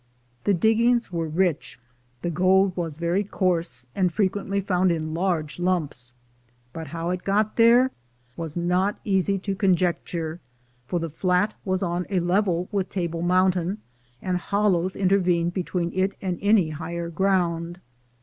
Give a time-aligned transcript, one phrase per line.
[0.45, 1.79] The diggings were rich.
[2.23, 6.15] The gold was very coarse, and frequently found in large lumps;
[6.73, 7.91] but how it got there
[8.35, 10.39] was not easy to conjecture,
[10.87, 13.77] for the flat was on a level with Table Mountain,
[14.23, 17.79] and hollows intervened between it and any higher ground.